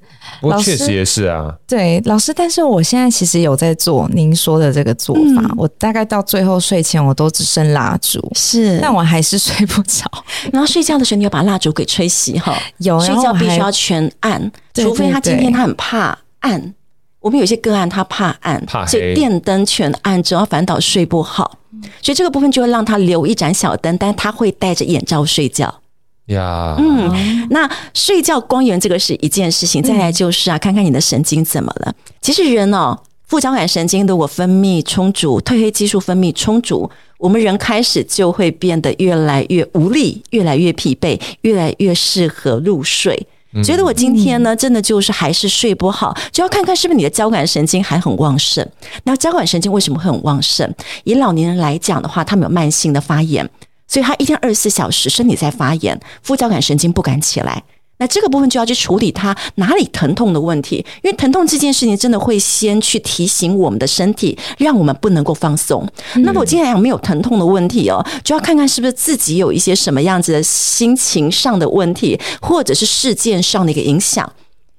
[0.40, 10.04] 不过确实也是啊，对老师，但是我现在其实有在做您说的这个做法，嗯、我大概到最后睡前我都只剩蜡烛，是，但我还是睡不着。
[10.52, 16.74] 然后睡觉的时候你要把蜡烛给吹熄哈，有睡觉必须要全暗，除非他今天他很怕暗。
[17.20, 21.58] 我们有些个案他怕暗，怕所以电灯全暗，只要反倒睡不好。
[22.00, 25.82] 所以这个部分就会让他留一盏小灯，但他会戴着眼罩睡觉。
[26.26, 27.10] 呀，yeah.
[27.10, 31.94] 嗯，那睡觉光源这个是一件事情，再来就是啊，看看你的神经怎么了。
[32.20, 43.26] 其实人哦，副交感神经如果分泌充足，褪黑激素分泌充足，我们人开始就会变得越来越无力，越来越疲惫，越来越适合入睡。
[43.64, 48.66] 觉得我今天呢，真的就是还是睡不好，就要看看是不是你的交感神经还很旺盛。
[49.04, 50.70] 那交感神经为什么会很旺盛？
[51.04, 53.48] 以老年人来讲的话，他们有慢性的发炎。
[53.88, 57.62] 所以他一天二十四小时身体在发炎，副交感神经不敢起来，
[57.98, 65.86] 那这个部分就要去处理他哪里疼痛的问题，因为疼痛这件事情真的会先去提醒我们的身体，让我们不能够放松。
[66.14, 74.30] 嗯、那么我今天来讲没有疼痛的问题哦，就要看看是不是自己有一些什么样子的心情上的问题，或者是事件上的一个影响，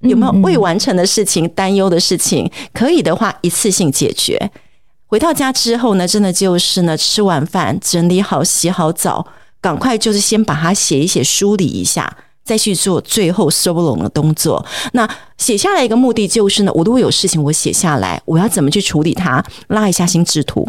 [0.01, 4.51] 有没有未完成的事情、担忧的事情，可以的话一次性解决。
[5.07, 9.25] 回到家之后呢，真的就是呢，吃完饭整理好、洗好澡，
[9.61, 14.65] 赶快就是先把它写一写、梳理一下，再去做最后收拢的动作。
[14.91, 19.41] 那写下来一个目的就是呢，我如果有事情我写下来，我要怎么去处理它？
[19.67, 20.67] 拉一下心智图，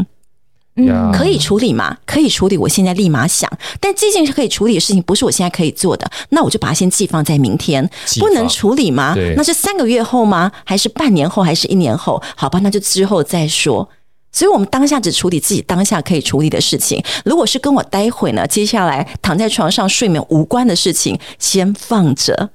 [0.76, 1.96] 嗯，可以处理吗？
[2.06, 3.50] 可以处理，我现在立马想。
[3.80, 7.90] 但这件事可以处理的事情，不是我现在可以做的，那我就把它先寄放在明天。
[8.20, 9.16] 不能处理吗？
[9.36, 10.52] 那是三个月后吗？
[10.62, 11.42] 还是半年后？
[11.42, 12.22] 还是一年后？
[12.36, 13.88] 好吧，那就之后再说。
[14.30, 17.02] 所以，我们当下只处理自己当下可以处理的事情。
[17.24, 22.50] 如果是跟我待会呢，接下来躺在床上睡眠无关的事情，先放着，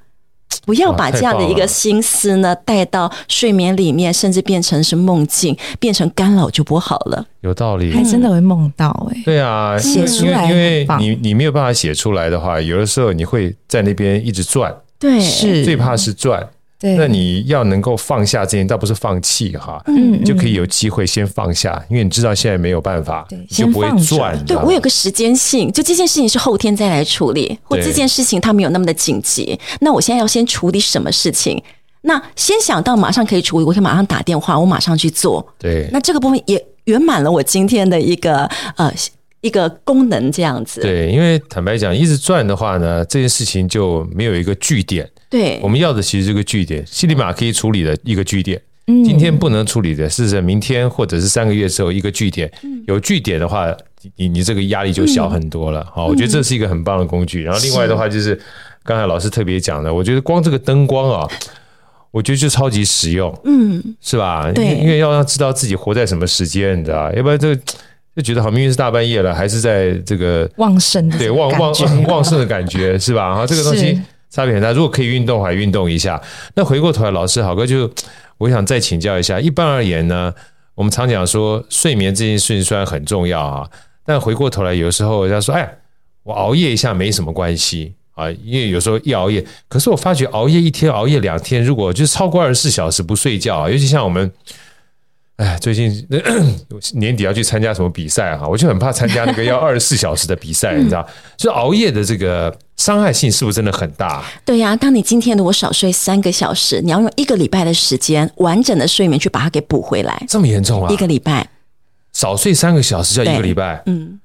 [0.66, 7.26] 不要把这样的一个心思呢带到睡眠里面，甚至变成是梦境，变成干扰就不好了。
[7.42, 9.24] 有道理，还真的会梦到哎、欸。
[9.26, 14.74] 对啊，写出来，因为你你没有办法写出来的话，有的时候你会在那边一直转。
[15.00, 16.48] 对，是最怕是转。
[16.84, 24.38] 对那你要能够放下这件，倒不是放弃哈，嗯，就可以有机会先放下，因为你知道现在没有办法，对就不会转。
[24.46, 31.64] 对，我有个时间性，就这件事情是后天再来处理，或这件事情它没有那么的紧急，那我现在要先处理什么事情？
[32.02, 35.48] 那先想到马上可以处理，我可以马上打电话，我马上去做。
[35.58, 38.94] 对，那这个部分也圆满了我今天的一个呃
[39.44, 40.82] 一个功能，这样子。
[40.82, 45.08] 对，因为坦白讲，一直转的话呢，这件事情就没有一个据点。
[45.30, 48.60] 对，我们要的其实是个据点，西里马可以处理的一个据点。
[48.88, 52.52] 嗯，今天不能处理的，是在明天或者是三个月之后一个据点。
[52.88, 53.72] 有据点的话，
[54.16, 55.88] 你你这个压力就小很多了。
[55.94, 57.44] 好，我觉得这是一个很棒的工具。
[57.44, 58.40] 然后另外的话就是。
[58.86, 61.26] 刚才老师特别讲的，我觉得光这个灯光啊，
[62.12, 64.52] 我觉得就超级实用，嗯，是吧？
[64.52, 67.62] 对，因为要让知道自己活在什么时间，你知道，要不然这个
[68.16, 71.74] 就觉得好，明明是大半夜了，还是在这个旺盛的，对，旺旺
[72.08, 73.36] 旺盛的感觉，是吧？
[73.36, 74.00] 哈， 这个东西
[74.30, 74.72] 差别很大。
[74.72, 76.22] 如果可以运动，还运动一下。
[76.56, 77.90] 那回过头来，老师好哥就
[78.38, 79.40] 我想再请教一下。
[79.40, 80.34] 一般而言呢，
[80.76, 83.68] 我们常讲说睡眠这件事情虽然很重要啊，
[84.06, 85.78] 但回过头来，有时候人家说，哎，
[86.24, 87.94] 我熬夜一下没什么关系。
[88.14, 94.32] 啊， 因为有时候一熬夜，可是我发觉熬夜一天、熬夜两天，如果就是超过二十四小时不睡觉啊，尤其像我们，
[95.38, 95.92] 哎，最近
[96.94, 104.24] 年底要去参加什么比赛哈，我就很怕参加那个要二十四小时的比赛，你知道，就熬夜的这个伤害性是不是真的很大？
[104.46, 110.94] 对呀，当你今天的我少睡三个小时，你要用一个礼拜的时间完整的睡眠去把它给补回来，这么严重啊？
[110.94, 111.50] 一个礼拜
[112.14, 113.82] 少睡三个小时叫一个礼拜？
[113.88, 114.20] 嗯。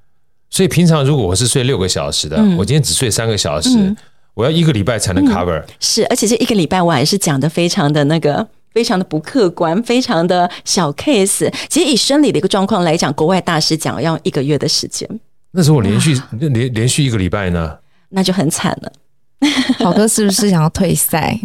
[0.50, 3.94] 所以平常如果我是睡六个小时的，嗯、我今天只睡三个小时，嗯、
[4.32, 5.62] 我要一个礼拜才能 cover。
[5.78, 11.52] 是，而且这一个礼拜我还是讲的非常的那个，非常的不客观，非常的小 case。
[11.68, 15.08] 其实以生理的一个状况来讲，国外大师讲要一个月的时间。
[15.50, 17.76] 那时候我连续连连续一个礼拜呢，
[18.10, 18.92] 那就很惨了。
[19.80, 21.36] 好哥是不是想要退赛？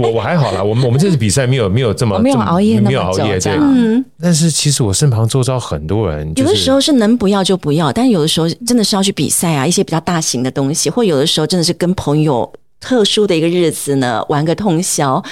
[0.00, 3.52] 我我还好啦，我们我们这次比赛没有没有这么没有熬夜，没有熬夜对。
[3.60, 12.50] 嗯，但是其实我身旁周遭很多人，有的时候是能不要就不要，但有的时候真的是要去比赛啊，一些比较大型的东西，或有的时候真的是跟朋友
[12.80, 15.22] 特殊的一个日子呢，玩个通宵，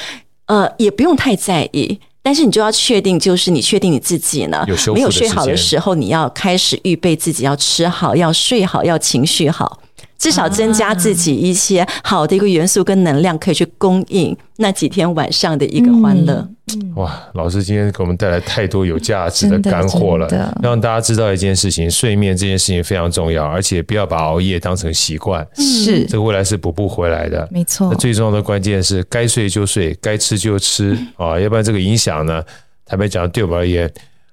[0.48, 9.80] 呃，也不用太在意，但是你就要确定，就是你确定你自己呢，没有睡好的时候，你要开始预备自己要吃好，要睡好，要情绪好。
[10.18, 16.48] 至少增加自己一些好的一个元素跟能量，可以去供应那几天晚上的一个欢乐。
[16.96, 20.28] 哇，老师今天给我们带来太多有价值的干货了，
[20.62, 25.46] 让大家知道一件事情：睡眠这件事情非常重要，而且不要把熬夜当成习惯。
[25.56, 27.48] 是，这个未来是补不回来的。
[27.50, 27.88] 没错。
[27.90, 32.42] 那最重要的关键是该睡就睡，该吃就吃 啊，要不然这个影响呢，
[32.84, 33.90] 坦白讲，对我们而言。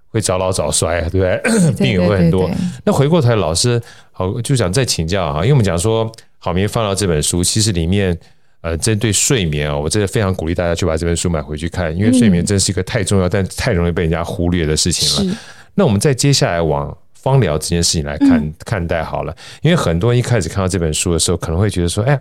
[0.08, 1.42] 会早老早衰，对不对？
[1.76, 2.50] 病也会很多。
[2.86, 3.82] 那回过头来，老师
[4.14, 8.18] 好就想再请教啊，因为我们讲说《好眠放疗》这本书，其实里面
[8.66, 15.38] 呃，针对睡眠啊，我真的非常鼓励大家去把这本书买回去看，因为睡眠真是一个太重要但太容易被人家忽略的事情了。
[15.76, 22.20] 那我们再接下来往芳疗这件事情来看看待好了，因为很多人一开始看到这本书的时候，可能会觉得说，哎，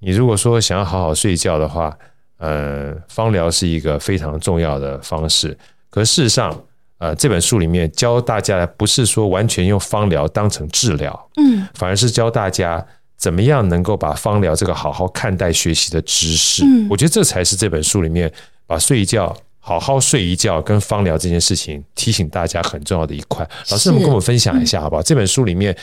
[0.00, 1.96] 你如果说想要好好睡觉的话，
[2.36, 5.56] 呃，芳疗是一个非常重要的方式，
[5.88, 6.54] 可事实上。
[6.98, 12.82] 呃，这本书里面教大家不是说完全用芳疗当成治疗，嗯，反而是教大家
[13.24, 16.62] 怎么样能够把芳疗这个好好看待学习的知识。
[16.62, 18.30] 嗯，我觉得这才是这本书里面
[18.66, 19.34] 把睡觉。
[19.66, 23.48] 好好睡一觉跟芳疗这件事情，提醒大家很重要的一块。
[23.70, 25.02] 老师，我们跟我们分享一下好不好？
[25.02, 25.74] 这本书里面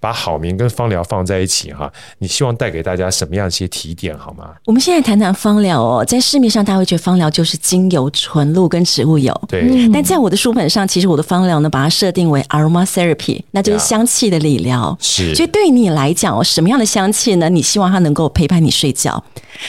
[0.00, 4.50] 把好眠跟芳疗放在一起哈，你希望带给大家什么样一些提点好吗？
[4.64, 9.88] 我们现在谈谈芳疗哦，在市面上大家会觉得芳疗就是精油、纯露跟植物油，对。
[9.92, 14.98] 但在我的书本上，其实我的芳疗呢，把它设定为 aromatherapy，那就是香气的理疗。
[15.00, 15.32] 是。
[15.36, 17.48] 所以对于你来讲哦，什么样的香气呢？
[17.48, 19.22] 你希望它能够陪伴你睡觉？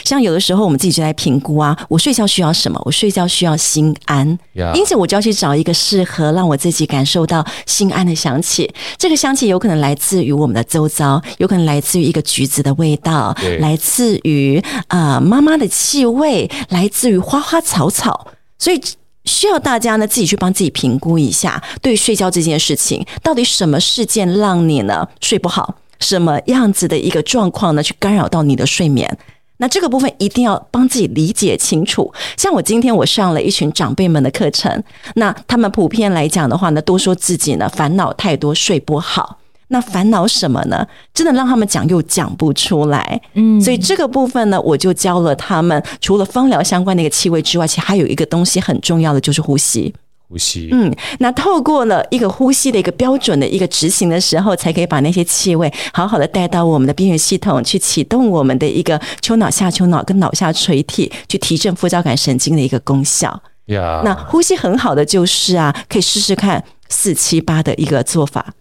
[0.04, 2.82] 像有的时候我们自己就在评估啊，我睡觉需要什么？
[2.84, 3.56] 我睡觉需要。
[3.60, 4.26] 心安，
[4.74, 8.68] 因此我就要去找一个适合让我自己感受到心安的香气。
[8.96, 18.28] 这个香气有可能来自于我们的周遭，有可能来自于一个橘子的味道，来自于呃妈妈的气味，来自于花花草草。
[18.58, 18.80] 所以
[19.26, 25.76] 需要大家呢自己去帮自己评估一下，对睡觉这件事情，到底什么事件让你呢睡不好？
[26.00, 29.18] 什么样子的一个状况呢去干扰到你的睡眠？
[29.60, 32.12] 那这个部分一定要帮自己理解清楚。
[32.36, 34.82] 像我今天我上了一群长辈们的课程，
[35.14, 39.36] 那他们普遍来讲的话呢，都说自己呢烦恼太多，睡不好。
[39.68, 40.84] 那烦恼什么呢？
[41.14, 43.20] 真的让他们讲又讲不出来。
[43.34, 49.94] 嗯，所以这个部分呢，我就教了他们，除了芳疗相关的一个气味之外，其实还有一个东西很重要的，就是呼吸。
[50.30, 63.42] 呼吸，嗯，那透过了一个呼吸的一个标准的一个执行的时候，才可以把那些气味好好的带到我们的边缘系统去启动我们的一个丘脑、下丘脑跟脑下垂体，去提振副交感神经的一个功效。
[63.66, 68.54] 呀，那呼吸很好的就是啊，可以试试看四七八的一个做法，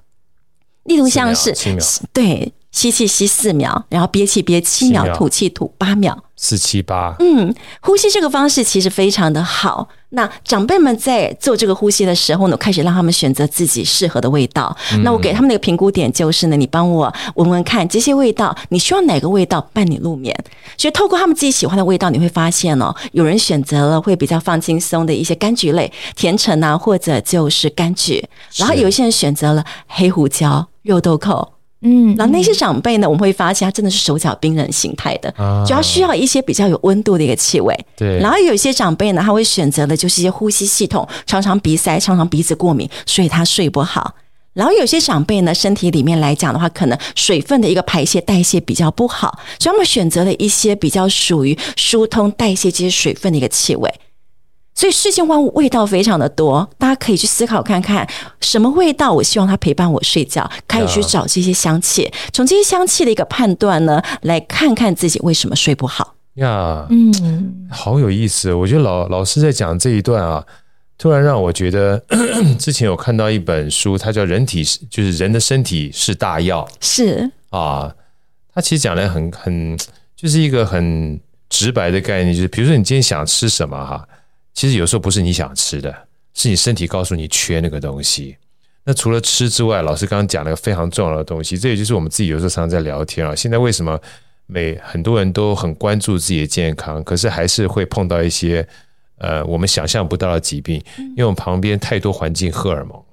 [0.85, 1.53] 例如像是，
[2.11, 6.23] 对，吸气吸四秒，然后憋气憋七秒，吐气吐八秒。
[6.41, 9.89] 四七八，嗯，呼吸这个方式其实非常的好。
[10.11, 14.75] 那长辈们在做这个呼吸的时候呢，开始让他们选择自己适合的味道。
[14.93, 20.33] 嗯、那我给他们的一个评估点就是呢，你帮我闻闻看这些味道，你需要哪个味道伴你入眠？
[20.77, 28.25] 所以透过他们自己喜欢的味道，你会发现哦，有人选择了会比较放轻松的一些柑橘类、甜橙啊，或者就是柑橘，
[28.55, 31.58] 然后有一些人选择了黑胡椒、肉豆蔻。
[31.81, 33.07] 嗯，那那些长辈呢？
[33.07, 35.33] 我们会发现他真的是手脚冰冷形态的，
[35.65, 37.73] 主要需要一些比较有温度的一个气味。
[37.95, 44.13] 对，然后有一些长辈呢，他会选择的就是一些呼吸系统常常鼻塞、常常鼻子过敏，所以他睡不好。
[44.53, 53.89] 然后有些长辈呢，身体里面来讲的话，可能水分的一个排泄代谢比较不好，所以他们选择了一些比较属于疏通代谢这些水分的一个气味。
[54.79, 58.07] 所以世间万物味道非常的多，大家可以去思考看看
[58.39, 66.15] 什么味道，我希望它陪伴我睡觉，可以去找这些香气，从这些香气的一个判断呢，来看看自己为什么睡不好。
[66.35, 68.53] 呀，嗯，好有意思。
[68.53, 70.41] 我觉得老老师在讲这一段啊，
[70.97, 72.01] 突然让我觉得
[72.57, 77.93] 之前有看到一本书，它叫《人体是就是人的身体是大药》，是啊，
[78.53, 79.77] 它其实讲的很很
[80.15, 84.07] 就是一个很直白的概念，就是比如说你今天想吃什么哈。
[84.53, 88.37] 其实有时候不是你想吃的，是你身体告诉你缺那个东西。
[88.83, 93.35] 那除了吃之外，老师刚刚讲了个非常重要的东西，这也就是我们自己有时候常常在聊天啊。
[93.35, 93.99] 现在为什么
[94.47, 98.67] 每很多人都很关注自己的健康，可是还是会碰到一些
[99.17, 103.05] 呃我们想象不到的疾病，因为我们旁边太多环境荷尔蒙了，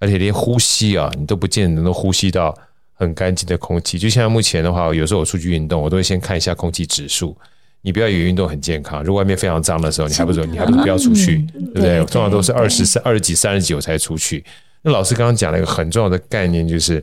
[0.00, 2.54] 而且连呼吸啊，你都不见得能呼吸到
[2.92, 3.98] 很干净的空气。
[3.98, 7.34] 就像目前的话，有时候我出去运动，我都会先看一下空气指数。
[7.82, 12.04] 你不要以为运动很健康，如果外面非常脏的时候，你还不如你还不如不要出去，对不对？
[12.06, 14.44] 通常都是二十三、二十几、三十几我才出去。
[14.82, 17.02] 那老师刚刚讲了一个很重要的概念，就是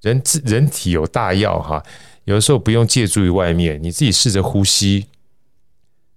[0.00, 1.82] 人自人体有大药哈，
[2.24, 5.04] 有的时候不用借助于外面，你自己试着呼吸，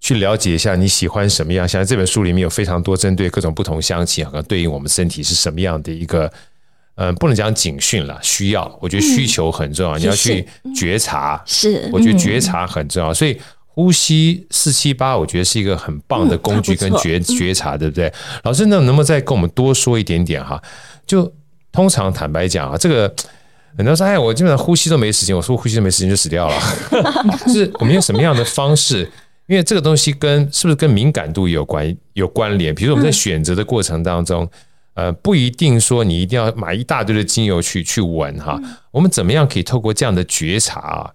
[0.00, 1.68] 去了解一下你喜欢什么样。
[1.68, 6.32] 像这本书里面有非常多针对各种不同香气，好像对应我们身体是什么样的一个，
[6.94, 13.38] 嗯，不能讲警讯了，需要，我觉得需求很重要，你要去觉察，是，我觉得觉察很重要，所以。
[13.78, 18.12] 呼吸四七八，我觉得是一个很棒的工具跟觉觉察，对不对？
[18.42, 20.60] 老师，那能不能再跟我们多说一点点哈？
[21.06, 21.32] 就
[21.70, 23.02] 通常坦白讲啊，这个
[23.76, 26.60] 很多人说，哎，我基本上呼吸都没时间，我说呼吸都没时间就死掉了。
[27.46, 29.08] 就 是我们用什么样的方式？
[29.46, 32.74] 因为这个东西跟是不是跟敏感度有关有关联？
[32.74, 34.50] 比如说我们在选择的过程当中，
[34.94, 38.60] 呃，不一定说你一定要买一大堆的精油去去闻哈。
[38.90, 41.10] 我们怎么样可以透过这样的觉察啊？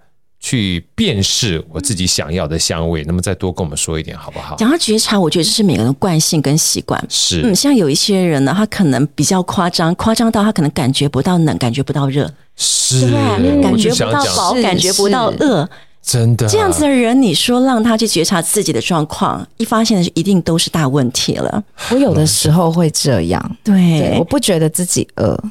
[0.46, 4.58] 去辨识我自己想要的香味，那么再多跟我们说一点好不好？
[4.58, 7.02] 讲到觉察，我觉得这是每个人的惯性跟习惯。
[7.08, 15.68] 是，嗯，像有一些人呢，他可能比较夸张，夸张到他可能感觉不到冷，感觉不到热，是，对，感觉不到饱，感觉不到饿，
[16.02, 16.46] 真的。
[16.50, 21.64] 这样子的人，你说让他去觉察自己的状况，一发现的一定都是大问题了。
[21.92, 25.42] 我有的时候会这样，对，对，我不觉得自己饿。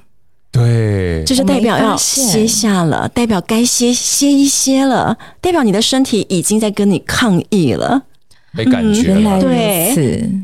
[0.52, 8.02] 对，就是代表要歇下了，代表该歇歇一歇了，代表你的身体已经在跟你抗议了，
[8.52, 9.20] 没感觉了。
[9.20, 9.94] 原来，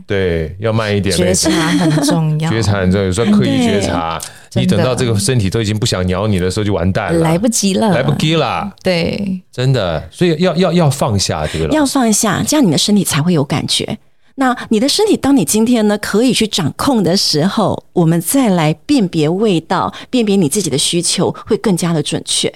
[0.07, 3.07] 对，要慢一点，觉察很重要，觉察很重要。
[3.07, 4.19] 有时候刻意觉察，
[4.55, 8.73] 你等到这个身体都已经不想鸟你的时候，就完蛋了，来不及了，来不及了。
[8.83, 13.99] 对，真的，所以要要要放下这个，要放下，这样你的身体才会有感觉。
[14.41, 22.53] 那你的身体，当你今天呢可以去掌控的时候，我们再来辨别味道，辨别你自己的需求，会更加的准确。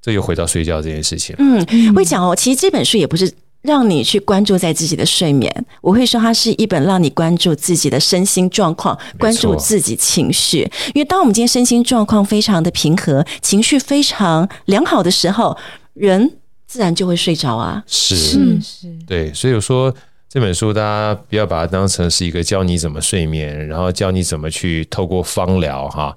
[0.00, 1.34] 这又回到睡觉这件事情。
[1.40, 10.60] 嗯，会讲哦，其实这本书也不是让你去关注在自己的睡眠，我会说它是一本让你关注自己的身心状况，关注自己情绪。
[10.94, 15.58] 因为当我们今天身心状况非常的平和，情绪非常良好的时候，
[15.94, 16.36] 人
[16.68, 17.82] 自然就会睡着啊。
[17.88, 19.92] 是是是，对，所以我说。
[20.32, 26.16] 这本书大家不要把它当成是一个教你怎么睡眠，然后教你怎么去透过方疗哈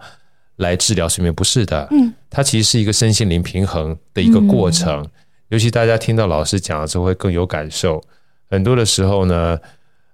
[0.55, 1.85] 来治疗睡眠，不是的。
[1.91, 5.01] 嗯，它其实是一个身心灵平衡的一个过程。
[5.01, 5.09] 嗯、
[5.49, 8.01] 尤其大家听到老师讲的时候会更有感受。
[8.49, 9.59] 很多的时候呢，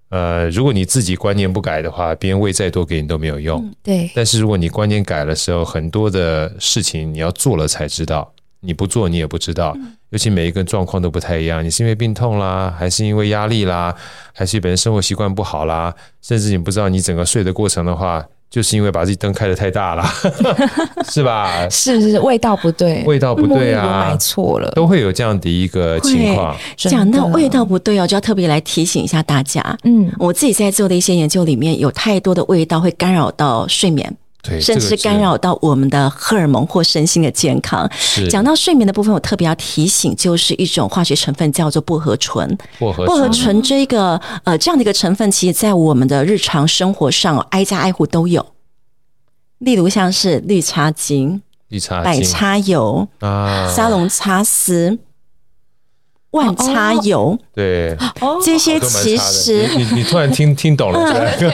[0.10, 3.64] 呃，如果你自己观念不改的话，别人喂再多给你都没有用。
[3.64, 4.10] 嗯、对。
[4.16, 8.34] 但是如果你观念改的时候，很多的事情你要做了才知道。
[8.62, 9.76] 你不做，你也不知道。
[10.12, 11.64] 尤其每一个人状况都不太一样。
[11.64, 13.96] 你是因为病痛啦，还是因为压力啦，
[14.34, 15.94] 还是本身生活习惯不好啦？
[16.22, 20.04] 甚至你不知道，你整个睡的过程的话，就是因为把自己灯开得太大了，
[21.10, 21.70] 是吧？
[21.70, 26.56] 是是，味道不对，味道不对啊，买错了，都会有这样的一个情况。
[26.76, 29.78] 讲到味道不对哦，就要特别来提醒一下大家。
[29.86, 34.14] 嗯，我自己在做的一些研究里面，有太多的味道会干扰到睡眠。
[34.44, 37.90] 对，甚至干扰到我们的荷尔蒙或身心的健康。
[38.30, 42.58] 讲到睡眠的部分，我特别要提醒，就是一种化学成分叫做薄荷醇。
[42.80, 48.46] 薄荷薄荷醇这个呃这样的一个成分，其实在我们的日常生活上挨家挨户都有。
[49.60, 54.98] 例如像是绿茶精、绿茶百茶油啊、沙龙茶丝。
[56.32, 57.96] 万擦油，对，
[58.44, 61.50] 这些其实你你突然听听懂了， 对，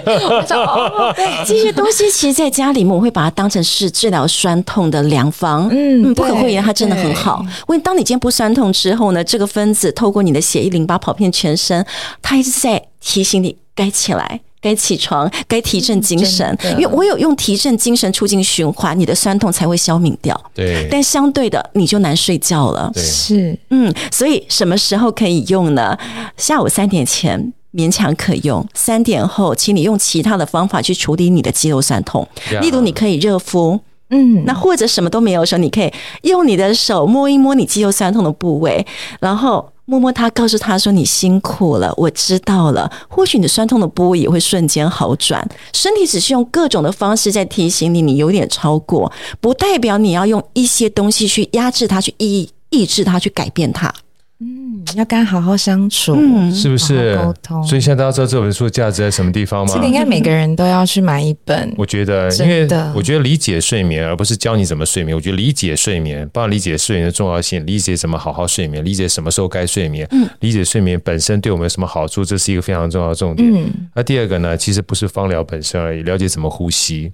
[1.45, 7.41] 这些东西其实在家里面我会把它当成是治疗酸痛的良方，嗯，不可讳言，它真的很好。
[7.41, 11.83] 因为当你今天不酸痛之后呢，这个分子透过你的血液淋巴跑遍全身，
[12.21, 14.41] 它一直在提醒你该起来。
[14.59, 20.39] 该起床，该提振精神，因为我有用提振精神、促进循环，你的酸痛才会消泯掉。
[20.53, 22.89] 对，但相对的，你就难睡觉了。
[22.93, 25.97] 对，是，嗯，所以什么时候可以用呢？
[26.37, 32.27] 下午三点前勉强可用，三点后，请你用其他的方法去处理你的肌肉酸痛，
[32.61, 33.79] 例如你可以热敷，
[34.09, 35.93] 嗯，那或者什么都没有的时候，你可以
[36.23, 38.85] 用你的手摸一摸你肌肉酸痛的部位，
[39.19, 39.71] 然后。
[39.89, 42.91] 摸摸他，告诉他说：“你辛苦了，我知道了。
[43.07, 45.47] 或许你的酸痛的部位也会瞬间好转。
[45.71, 49.09] 身体只是用各种的方式在提醒你，你有点超过，
[49.39, 53.93] 不代表你要用一些东西去压制它，去抑抑制它，去改变它。”
[54.39, 57.15] 嗯，要跟他好好相处，嗯、是不是？
[57.17, 57.63] 沟通。
[57.63, 59.73] 所以现在大家知道这本书的价值在什么地方吗？
[59.73, 61.73] 这个应该每个人都要去买一本。
[61.75, 65.15] 我觉得，因为我觉得理解睡眠，而不是教你怎么睡眠。
[65.15, 73.51] 我觉得理解睡眠，帮理解睡眠的重要性，理解怎么好好睡眠，理解什么时候该睡眠，嗯，理解睡眠本身对我们有什么好处，这是一个非常重要的重点。
[73.51, 77.11] 嗯，那第二个呢，其实不是芳疗本身而已，了解怎么呼吸，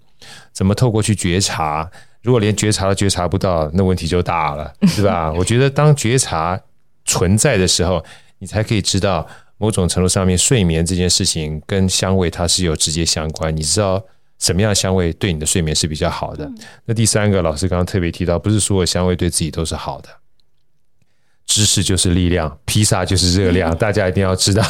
[0.52, 1.90] 怎么透过去觉察。
[2.22, 5.32] 如果连觉察都觉察不到，那问题就大了，是吧？
[5.40, 6.60] 我觉得当觉察。
[7.14, 8.04] 存在的时候，
[8.40, 13.56] 你才可以知道某种程度上面睡眠这件事情跟香味它是有直接相关。
[13.56, 14.04] 你知道
[14.40, 16.50] 什么样的香味对你的睡眠是比较好的？
[16.86, 20.10] 那第三个，老师刚刚特别提到，不是所有香味对自己都是好的。
[21.46, 24.64] 知识就是力量，披萨就是热量， 大家一定要知道，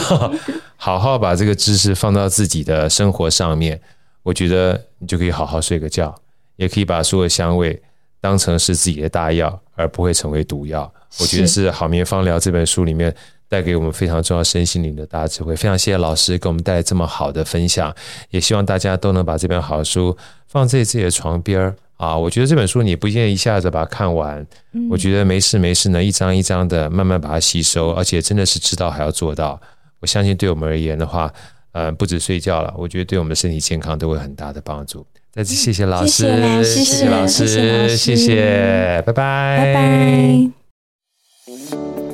[0.75, 3.79] 好好把这个知识放到自己的生活上面，
[4.23, 6.13] 我觉得你就可以好好睡个觉，
[6.55, 7.81] 也可以把所有香味
[8.23, 10.89] 当成是自己的大药，而不会成为毒药。
[11.19, 13.13] 我觉得是《好眠方疗》这本书里面
[13.49, 15.53] 带给我们非常重要身心灵的大智慧。
[15.53, 17.93] 非常谢谢老师给我们带来这么好的分享，
[18.29, 20.15] 也希望大家都能把这本好书
[20.47, 22.17] 放在自己的床边儿啊！
[22.17, 24.47] 我觉得这本书你不建议一下子把它看完，
[24.89, 29.59] 我觉得没事没事呢，一张一张的慢慢把它吸收，而且真的是知道还要做到。
[29.99, 31.29] 我相信对我们而言的话，
[31.73, 35.05] 呃，不止睡觉了，我觉得对我们的身体健康都会很大的帮助。
[35.33, 40.49] 再次谢谢老师，谢谢，谢谢老师，谢谢，拜拜，拜拜。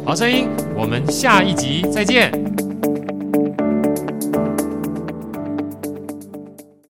[0.05, 2.31] 好声音，我们下一集再见。